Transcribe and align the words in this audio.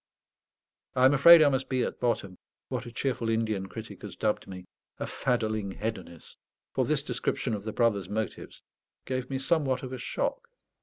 I 0.95 1.05
am 1.05 1.13
afraid 1.13 1.43
I 1.43 1.49
must 1.49 1.69
be 1.69 1.83
at 1.83 1.99
bottom, 1.99 2.39
what 2.69 2.87
a 2.87 2.91
cheerful 2.91 3.29
Indian 3.29 3.67
critic 3.67 4.01
has 4.01 4.15
dubbed 4.15 4.47
me, 4.47 4.65
"a 4.97 5.05
faddling 5.05 5.69
hedonist," 5.73 6.39
for 6.73 6.85
this 6.85 7.03
description 7.03 7.53
of 7.53 7.65
the 7.65 7.71
brother's 7.71 8.09
motives 8.09 8.63
gave 9.05 9.29
me 9.29 9.37
somewhat 9.37 9.83
of 9.83 9.93
a 9.93 9.99
shock. 9.99 10.47